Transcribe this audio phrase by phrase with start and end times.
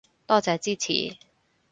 [0.25, 1.15] 多謝支持